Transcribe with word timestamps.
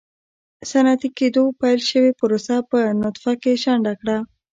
صنعتي 0.69 1.09
کېدو 1.17 1.43
پیل 1.61 1.79
شوې 1.89 2.11
پروسه 2.19 2.55
په 2.69 2.79
نطفه 3.01 3.31
کې 3.41 3.53
شنډه 3.63 3.93
کړه. 4.01 4.17